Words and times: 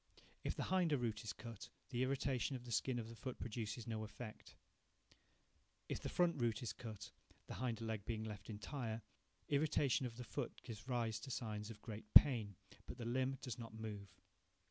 If 0.43 0.55
the 0.55 0.63
hinder 0.63 0.97
root 0.97 1.23
is 1.23 1.31
cut, 1.31 1.69
the 1.91 2.01
irritation 2.01 2.55
of 2.55 2.65
the 2.65 2.71
skin 2.71 2.97
of 2.97 3.07
the 3.07 3.15
foot 3.15 3.37
produces 3.37 3.85
no 3.85 4.03
effect. 4.03 4.55
If 5.87 5.99
the 5.99 6.09
front 6.09 6.41
root 6.41 6.63
is 6.63 6.73
cut, 6.73 7.11
the 7.45 7.53
hinder 7.57 7.95
being 7.99 8.23
left 8.23 8.49
entire, 8.49 9.03
irritation 9.47 10.07
of 10.07 10.17
the 10.17 10.23
foot 10.23 10.63
gives 10.63 10.87
rise 10.87 11.19
to 11.19 11.29
signs 11.29 11.69
of 11.69 11.83
great 11.83 12.11
pain, 12.15 12.55
but 12.87 12.97
the 12.97 13.05
limb 13.05 13.37
does 13.43 13.59
not 13.59 13.75
move. 13.75 14.07